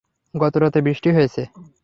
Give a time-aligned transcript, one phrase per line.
[0.33, 1.41] গতরাতে বৃষ্টি হয়েছে।